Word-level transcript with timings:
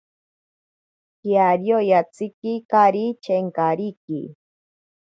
Kiario 1.21 1.77
yatsikikari 1.91 3.05
chenkariki. 3.23 4.21